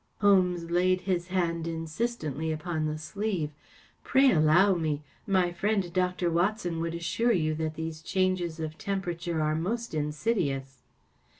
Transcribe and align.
Holmes 0.21 0.71
laid 0.71 1.01
his 1.01 1.27
hand 1.27 1.67
insistently 1.67 2.51
upon 2.51 2.87
the 2.87 2.97
sleeve." 2.97 3.51
Pray 4.03 4.31
allow 4.31 4.73
me! 4.73 5.03
My 5.27 5.51
friend 5.51 5.93
Dr. 5.93 6.31
Watson 6.31 6.79
would 6.79 6.95
assure 6.95 7.33
you 7.33 7.53
that 7.53 7.75
these 7.75 8.01
changes 8.01 8.59
of 8.59 8.79
tem¬ 8.79 8.99
perature 9.03 9.39
are 9.43 9.53
most 9.53 9.93
insidious." 9.93 10.81